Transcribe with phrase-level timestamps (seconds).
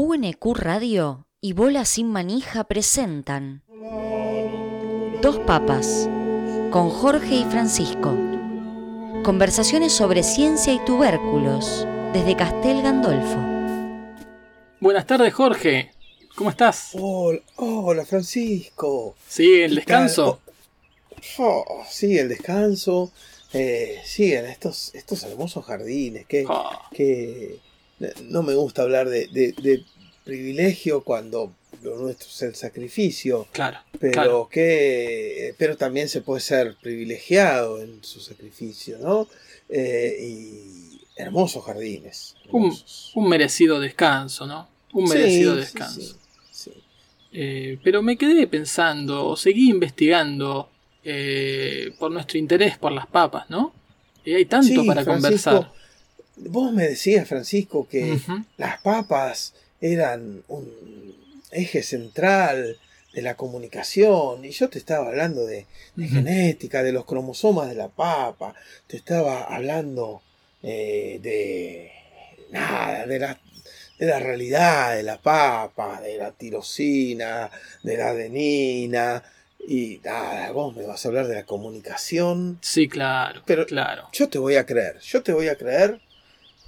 [0.00, 3.64] UNQ Radio y Bola Sin Manija presentan
[5.20, 6.08] Dos Papas
[6.70, 8.16] con Jorge y Francisco.
[9.24, 13.38] Conversaciones sobre ciencia y tubérculos desde Castel Gandolfo.
[14.78, 15.90] Buenas tardes, Jorge.
[16.36, 16.90] ¿Cómo estás?
[16.92, 19.16] Hola, hola Francisco.
[19.26, 20.38] Sí, el descanso.
[21.38, 23.10] Oh, sí, el descanso.
[23.52, 26.24] Eh, sí, en estos, estos hermosos jardines.
[26.28, 26.88] Que, Ah.
[26.92, 27.58] que
[28.24, 29.84] no me gusta hablar de, de- de
[30.24, 33.46] privilegio cuando lo nuestro es el sacrificio.
[33.52, 34.48] Claro, Pero claro.
[34.50, 39.28] que pero también se puede ser privilegiado en su sacrificio, ¿no?
[39.68, 42.34] Eh, y hermosos jardines.
[42.50, 43.12] Un, hermosos.
[43.14, 44.68] un merecido descanso, ¿no?
[44.92, 46.00] Un merecido Sí, descanso.
[46.00, 46.14] sí,
[46.50, 46.72] sí.
[47.32, 50.70] Eh, pero me quedé pensando, seguí investigando
[51.04, 53.72] eh, por nuestro interés por las papas, ¿no?
[54.24, 55.72] Y hay tanto para Francisco, conversar.
[56.40, 58.18] Vos me decías, Francisco, que
[58.56, 61.14] las papas eran un
[61.50, 62.78] eje central
[63.12, 65.66] de la comunicación y yo te estaba hablando de,
[65.96, 68.54] de genética, de los cromosomas de la papa,
[68.86, 70.22] te estaba hablando
[70.62, 71.90] eh, de
[72.50, 73.40] nada, de la,
[73.98, 77.50] de la realidad de la papa, de la tirosina,
[77.82, 79.22] de la adenina
[79.66, 82.58] y nada, vos me vas a hablar de la comunicación.
[82.62, 84.08] Sí, claro, Pero- claro.
[84.12, 86.00] Yo te voy a creer, yo te voy a creer,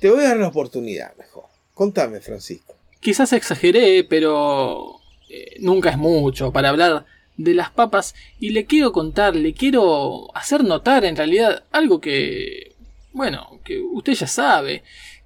[0.00, 1.44] te voy a dar la oportunidad mejor.
[1.74, 2.74] Contame, Francisco.
[3.00, 8.92] Quizás exageré, pero eh, nunca es mucho para hablar de las papas y le quiero
[8.92, 12.74] contar, le quiero hacer notar en realidad algo que,
[13.12, 14.82] bueno, que usted ya sabe,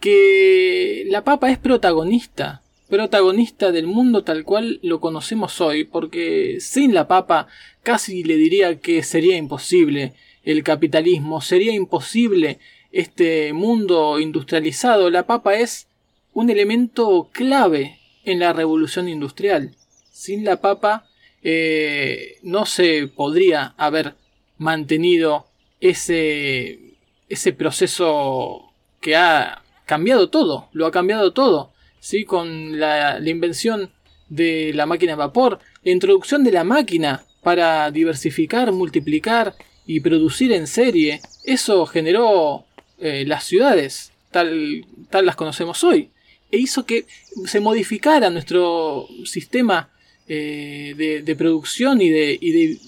[0.00, 6.94] que la papa es protagonista, protagonista del mundo tal cual lo conocemos hoy, porque sin
[6.94, 7.48] la papa
[7.82, 12.58] casi le diría que sería imposible el capitalismo, sería imposible
[12.92, 15.10] este mundo industrializado.
[15.10, 15.86] La papa es
[16.32, 19.74] un elemento clave en la revolución industrial.
[20.12, 21.06] Sin la papa
[21.42, 24.14] eh, no se podría haber
[24.58, 25.46] mantenido
[25.80, 26.94] ese,
[27.28, 32.24] ese proceso que ha cambiado todo, lo ha cambiado todo, ¿sí?
[32.24, 33.90] con la, la invención
[34.28, 39.54] de la máquina de vapor, la introducción de la máquina para diversificar, multiplicar
[39.86, 42.66] y producir en serie, eso generó
[43.00, 46.10] eh, las ciudades tal, tal las conocemos hoy
[46.50, 47.06] e hizo que
[47.46, 49.90] se modificara nuestro sistema
[50.26, 52.78] eh, de, producción y de, y, de,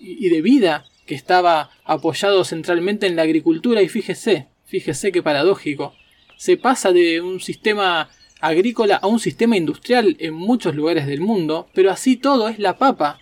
[0.00, 3.82] y de vida que estaba apoyado centralmente en la agricultura.
[3.82, 5.94] Y fíjese, fíjese qué paradójico,
[6.36, 8.10] se pasa de un sistema
[8.40, 12.76] agrícola a un sistema industrial en muchos lugares del mundo, pero así todo es la
[12.78, 13.20] papa.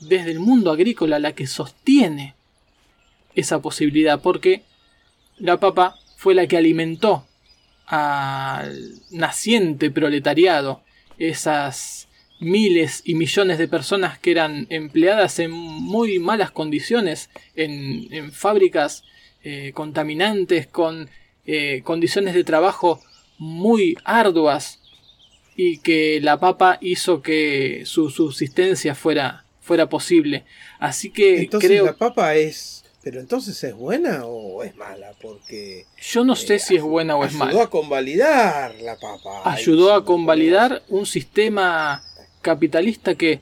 [0.00, 2.34] Desde el mundo agrícola la que sostiene
[3.34, 4.62] esa posibilidad, porque
[5.38, 7.26] la papa fue la que alimentó
[7.86, 10.82] al naciente proletariado,
[11.18, 12.08] esas
[12.40, 19.04] miles y millones de personas que eran empleadas en muy malas condiciones, en, en fábricas
[19.42, 21.08] eh, contaminantes, con
[21.46, 23.00] eh, condiciones de trabajo
[23.38, 24.80] muy arduas,
[25.56, 30.44] y que la papa hizo que su subsistencia fuera, fuera posible.
[30.78, 31.84] Así que Entonces creo...
[31.86, 32.83] la papa es...
[33.04, 37.16] Pero entonces es buena o es mala, porque Yo no sé eh, si es buena
[37.16, 37.62] o es ayudó mala.
[37.64, 39.42] a convalidar la papa.
[39.44, 42.02] ayudó Ay, a convalidar un sistema
[42.40, 43.40] capitalista que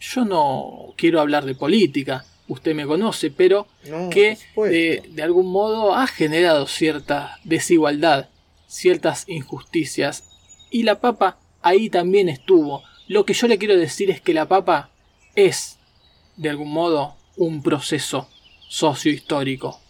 [0.00, 4.38] yo no quiero hablar de política, usted me conoce, pero No, que
[4.70, 8.28] eh, de algún modo ha generado cierta desigualdad,
[8.68, 10.24] ciertas injusticias.
[10.70, 12.82] Y la papa ahí también estuvo.
[13.06, 14.90] Lo que yo le quiero decir es que la papa
[15.34, 15.76] es,
[16.36, 18.28] de algún modo, un proceso
[18.68, 19.80] sociohistórico.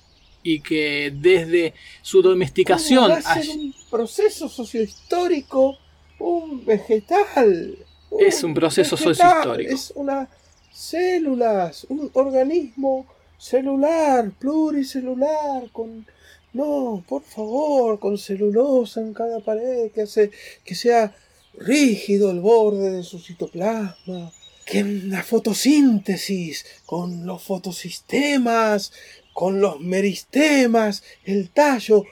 [0.43, 3.11] Y que desde su domesticación...
[3.11, 5.77] ¿Cómo va a ser un proceso sociohistórico,
[6.19, 7.77] un vegetal.
[8.19, 9.75] Es un proceso vegetal, sociohistórico.
[9.75, 10.29] Es una
[10.73, 13.07] células, un organismo
[13.37, 16.07] celular, pluricelular, con
[16.53, 20.31] no, por favor, con celulosa en cada pared, que hace
[20.65, 21.15] que sea
[21.55, 24.33] rígido el borde de su citoplasma.
[24.71, 28.93] Que la fotosíntesis, con los fotosistemas,
[29.33, 32.05] con los meristemas, el tallo,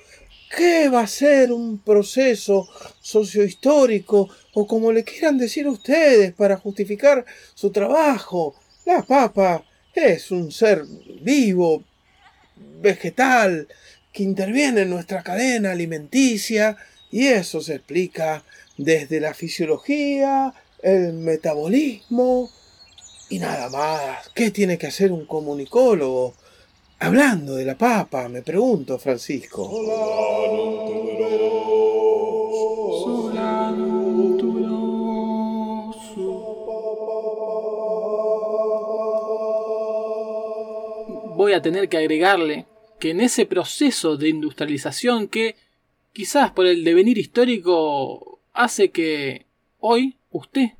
[0.54, 2.68] ¿Qué va a ser un proceso
[3.00, 7.24] sociohistórico o como le quieran decir ustedes para justificar
[7.54, 8.54] su trabajo?
[8.84, 10.84] La papa es un ser
[11.20, 11.82] vivo,
[12.80, 13.66] vegetal,
[14.12, 16.76] que interviene en nuestra cadena alimenticia
[17.10, 18.44] y eso se explica
[18.78, 22.50] desde la fisiología, el metabolismo
[23.28, 24.28] y nada más.
[24.34, 26.34] ¿Qué tiene que hacer un comunicólogo?
[26.98, 29.68] Hablando de la papa, me pregunto, Francisco.
[41.36, 42.66] Voy a tener que agregarle
[42.98, 45.56] que en ese proceso de industrialización que
[46.12, 49.44] quizás por el devenir histórico hace que
[49.80, 50.70] hoy usted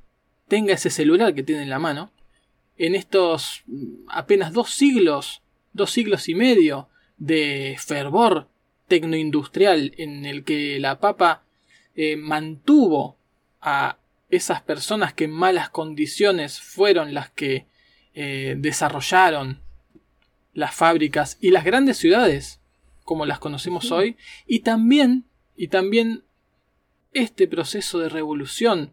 [0.49, 2.13] tenga ese celular que tiene en la mano,
[2.79, 3.65] en estos
[4.09, 5.43] apenas dos siglos,
[5.73, 8.49] dos siglos y medio de fervor
[8.89, 11.43] tecnoindustrial en el que la papa
[11.95, 13.17] eh, mantuvo
[13.61, 13.99] a
[14.29, 17.67] esas personas que en malas condiciones fueron las que
[18.15, 19.61] eh, desarrollaron
[20.53, 22.61] las fábricas y las grandes ciudades
[23.05, 24.17] como las conocemos hoy
[24.47, 25.25] y también
[25.57, 26.25] y también
[27.13, 28.93] este proceso de revolución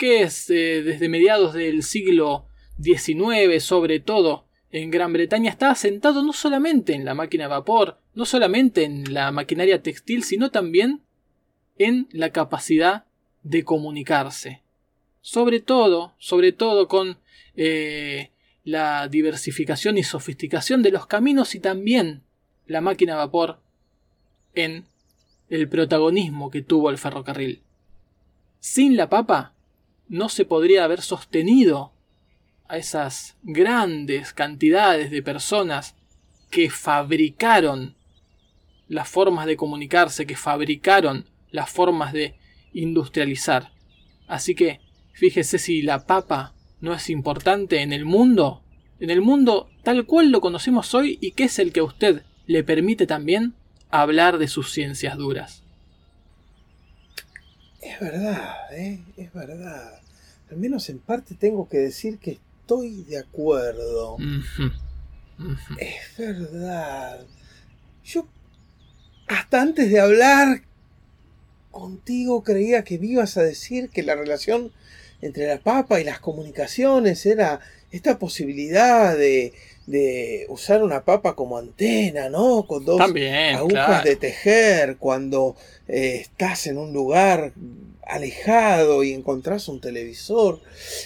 [0.00, 2.46] que es eh, desde mediados del siglo
[2.82, 7.98] XIX sobre todo en Gran Bretaña está asentado no solamente en la máquina de vapor,
[8.14, 11.02] no solamente en la maquinaria textil, sino también
[11.76, 13.04] en la capacidad
[13.42, 14.62] de comunicarse.
[15.20, 17.18] Sobre todo, sobre todo con
[17.54, 18.30] eh,
[18.64, 22.22] la diversificación y sofisticación de los caminos y también
[22.66, 23.60] la máquina de vapor
[24.54, 24.86] en
[25.50, 27.60] el protagonismo que tuvo el ferrocarril.
[28.60, 29.52] Sin la papa
[30.10, 31.92] no se podría haber sostenido
[32.68, 35.94] a esas grandes cantidades de personas
[36.50, 37.94] que fabricaron
[38.88, 42.34] las formas de comunicarse, que fabricaron las formas de
[42.72, 43.70] industrializar.
[44.26, 44.80] Así que
[45.12, 48.64] fíjese si la papa no es importante en el mundo,
[48.98, 52.24] en el mundo tal cual lo conocemos hoy y que es el que a usted
[52.46, 53.54] le permite también
[53.90, 55.62] hablar de sus ciencias duras.
[57.80, 59.00] Es verdad, ¿eh?
[59.16, 60.00] es verdad.
[60.50, 64.16] Al menos en parte tengo que decir que estoy de acuerdo.
[65.78, 67.24] Es verdad.
[68.04, 68.26] Yo,
[69.28, 70.62] hasta antes de hablar
[71.70, 74.72] contigo, creía que me ibas a decir que la relación
[75.22, 77.60] entre la papa y las comunicaciones era
[77.90, 79.52] esta posibilidad de,
[80.48, 82.66] usar una papa como antena, ¿no?
[82.66, 85.56] Con dos agujas de tejer cuando
[85.88, 87.52] eh, estás en un lugar
[88.10, 90.60] alejado y encontrás un televisor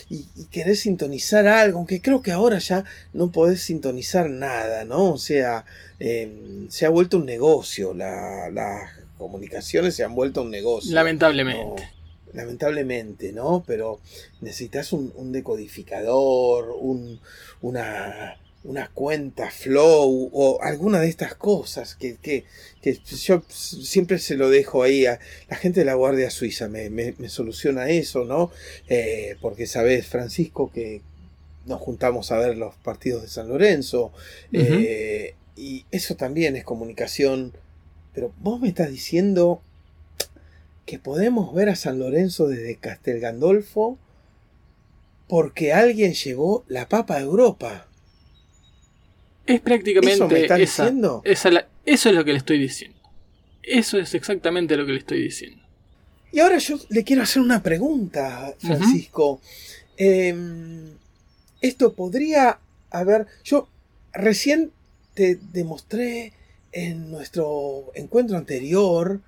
[0.08, 5.12] y, querés sintonizar algo, aunque creo que ahora ya no podés sintonizar nada, ¿no?
[5.12, 5.64] O sea,
[5.98, 10.94] em, se ha vuelto un negocio, las comunicaciones se han vuelto un negocio.
[10.94, 11.90] Lamentablemente.
[12.32, 13.62] lamentablemente, ¿no?
[13.66, 14.00] Pero
[14.40, 17.20] necesitas un, decodificador, un,
[17.60, 22.44] una una cuenta flow o alguna de estas cosas que, que,
[23.22, 27.28] yo siempre se lo dejo ahí a la gente de la Guardia Suiza me, me,
[27.28, 28.50] soluciona eso, ¿no?
[28.88, 31.02] Eh, porque sabes, Francisco, que
[31.66, 34.12] nos juntamos a ver los partidos de San Lorenzo
[34.52, 37.52] eh, y eso también es comunicación,
[38.14, 39.62] pero vos me estás diciendo
[40.86, 43.98] que podemos ver a San Lorenzo desde Castel Gandolfo
[45.28, 47.88] porque alguien llevó la papa a Europa.
[49.46, 51.22] Es prácticamente ¿Eso diciendo?
[51.24, 52.98] eso es lo que le estoy diciendo.
[53.62, 55.62] Eso es exactamente lo que le estoy diciendo.
[56.32, 59.40] Y ahora yo le quiero hacer una pregunta, Francisco.
[59.96, 60.90] Em,
[61.60, 62.58] esto podría
[62.90, 63.26] haber.
[63.44, 63.68] Yo
[64.12, 64.72] recién
[65.14, 66.32] te demostré
[66.72, 69.20] en nuestro encuentro anterior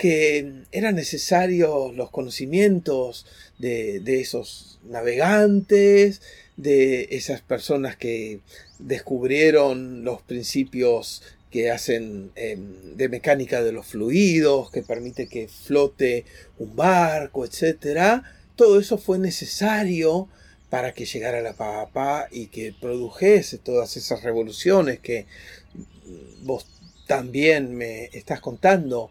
[0.00, 3.26] que eran necesarios los conocimientos
[3.58, 6.22] de, esos navegantes,
[6.56, 8.40] de esas personas que
[8.78, 16.24] descubrieron los principios que hacen em, de mecánica de los fluidos, que permite que flote
[16.58, 18.22] un barco, etc.
[18.56, 20.30] Todo eso fue necesario
[20.70, 25.26] para que llegara la papa y que produjese todas esas revoluciones que
[26.40, 26.64] vos
[27.06, 29.10] también me estás contando.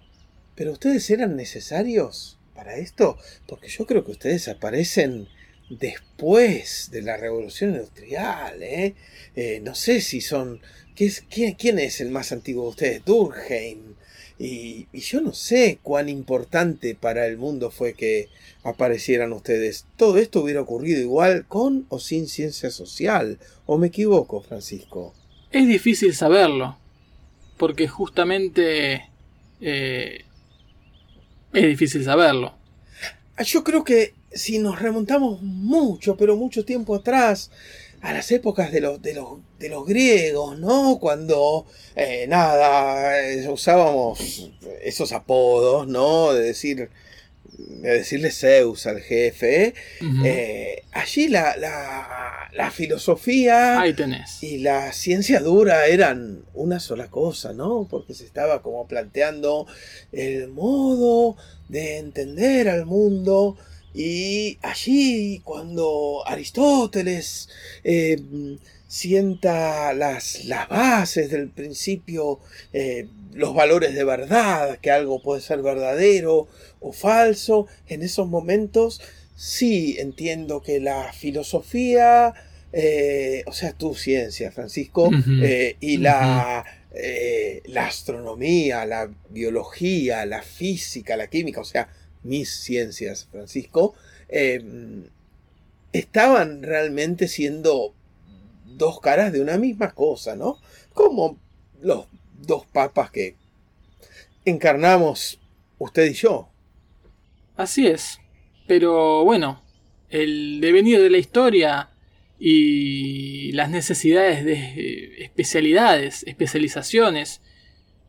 [0.60, 5.30] Pero ustedes eran necesarios para esto, porque yo creo que ustedes aparecen
[5.70, 8.62] después de la revolución industrial.
[8.62, 8.94] ¿eh?
[9.38, 10.60] Eh, no sé si son...
[10.98, 13.06] quién, es el más antiguo de ustedes?
[13.06, 13.96] Durkheim.
[14.38, 18.28] Y, yo no sé cuán importante para el mundo fue que
[18.62, 19.86] aparecieran ustedes.
[19.96, 23.40] Todo esto hubiera ocurrido igual con o sin ciencia social.
[23.66, 25.14] ¿O me equivoco, Francisco?
[25.52, 26.78] Es difícil saberlo.
[27.56, 29.06] Porque justamente...
[29.62, 30.26] Eh,
[31.54, 32.54] es difícil saberlo.
[33.46, 37.52] Yo creo que si nos remontamos mucho, pero mucho tiempo atrás,
[38.02, 41.00] a las épocas de los, de los, de los griegos, ¿no?
[41.00, 41.66] Cuando,
[41.96, 44.52] eh, nada, eh, usábamos
[44.82, 46.34] esos apodos, ¿no?
[46.34, 46.90] De decir, de
[47.58, 49.74] decirle Zeus al jefe.
[50.24, 53.84] Eh, allí la, la, la, filosofía
[54.42, 57.88] y la ciencia dura eran una sola cosa, ¿no?
[57.90, 59.68] Porque se estaba como planteando
[60.12, 61.38] el modo
[61.68, 63.58] de entender al mundo
[63.94, 67.50] Y allí, cuando Aristóteles
[67.84, 68.18] eh,
[68.90, 72.40] sienta las, las, bases del principio,
[72.74, 76.48] eh, los valores de verdad, que algo puede ser verdadero
[76.80, 79.00] o falso, en esos momentos
[79.36, 82.34] sí entiendo que la filosofía,
[82.74, 85.12] eh, o sea, tu ciencia, Francisco,
[85.80, 86.66] y la,
[87.66, 91.90] la astronomía, la biología, la física, la química, o sea,
[92.24, 93.94] mis ciencias, Francisco,
[95.94, 97.94] estaban realmente siendo
[98.80, 100.58] dos caras de una misma cosa, ¿no?
[100.94, 101.38] Como
[101.82, 102.08] los
[102.42, 103.36] dos papas que
[104.46, 105.40] encarnamos
[105.78, 106.50] usted y yo.
[107.56, 108.20] Así es.
[108.66, 109.62] Pero bueno,
[110.10, 111.90] el devenir de la historia
[112.40, 117.42] y las necesidades de especialidades, especializaciones,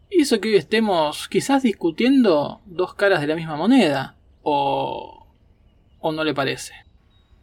[0.08, 4.16] hizo que hoy estemos quizás discutiendo dos caras de la misma moneda.
[4.42, 5.26] ¿O,
[5.98, 6.72] o no le parece?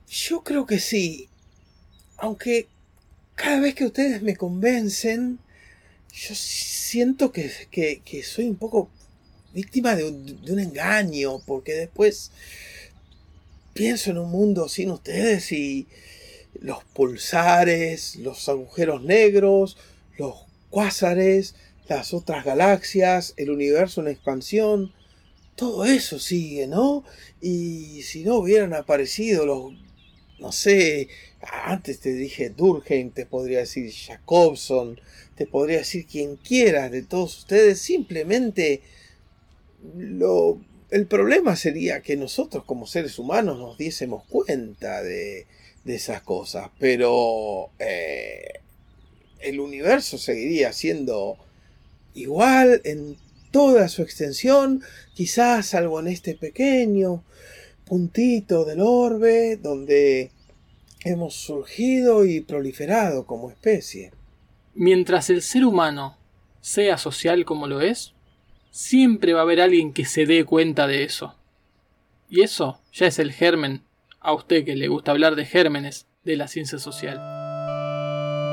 [0.07, 1.29] Yo creo que sí.
[2.17, 2.67] Aunque
[3.37, 5.37] cada vez que ustedes me convencen,
[6.11, 8.89] yo siento que, que, soy un poco
[9.53, 12.31] víctima de un, de un, engaño, porque después
[13.73, 15.87] pienso en un mundo sin ustedes y
[16.59, 19.77] los pulsares, los agujeros negros,
[20.17, 20.33] los
[20.71, 21.53] cuásares,
[21.87, 24.93] las otras galaxias, el universo en expansión,
[25.55, 27.03] todo eso sigue, ¿no?
[27.39, 29.73] Y si no hubieran aparecido los,
[30.39, 31.07] no sé,
[31.41, 34.99] antes te dije Durkheim, te podría decir Jacobson,
[35.35, 38.81] te podría decir quien quieras de todos ustedes, simplemente
[39.95, 45.47] lo, el problema sería que nosotros como seres humanos nos diésemos cuenta de,
[45.83, 48.59] de esas cosas, pero eh,
[49.39, 51.37] el universo seguiría siendo
[52.13, 53.17] igual en
[53.51, 57.23] toda su extensión, quizás salvo en este pequeño
[57.87, 60.31] puntito del orbe donde
[61.03, 64.11] hemos surgido y proliferado como especie.
[64.73, 66.17] Mientras el ser humano
[66.61, 68.13] sea social como lo es,
[68.71, 71.35] siempre va a haber alguien que se dé cuenta de eso.
[72.29, 73.81] Y eso ya es el germen,
[74.19, 77.17] a usted que le gusta hablar de gérmenes, de la ciencia social.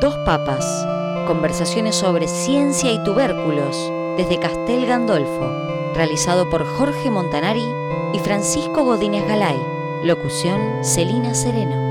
[0.00, 0.86] Dos papas
[1.26, 7.66] Conversaciones sobre ciencia y tubérculos desde Castel Gandolfo, realizado por Jorge Montanari
[8.12, 9.60] y Francisco Godínez Galay.
[10.02, 11.83] Locución Celina Sereno.